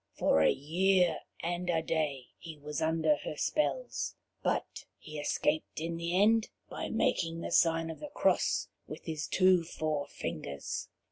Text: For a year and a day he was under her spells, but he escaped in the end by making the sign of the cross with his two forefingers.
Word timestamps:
For 0.17 0.41
a 0.41 0.49
year 0.49 1.19
and 1.43 1.69
a 1.69 1.83
day 1.83 2.25
he 2.39 2.57
was 2.57 2.81
under 2.81 3.17
her 3.17 3.37
spells, 3.37 4.15
but 4.41 4.85
he 4.97 5.19
escaped 5.19 5.79
in 5.79 5.97
the 5.97 6.19
end 6.19 6.49
by 6.71 6.89
making 6.89 7.41
the 7.41 7.51
sign 7.51 7.91
of 7.91 7.99
the 7.99 8.09
cross 8.09 8.67
with 8.87 9.05
his 9.05 9.27
two 9.27 9.63
forefingers. 9.63 10.87